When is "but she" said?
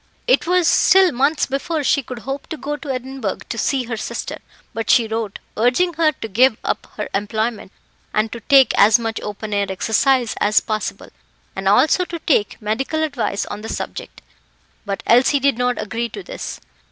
4.73-5.07